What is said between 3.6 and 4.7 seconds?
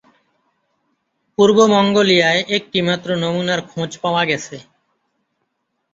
খোঁজ পাওয়া গেছে।